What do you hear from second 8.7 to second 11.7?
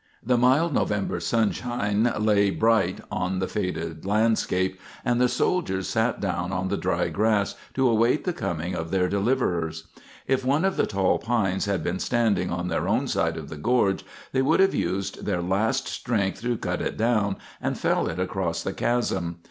of their deliverers. If one of the tall pines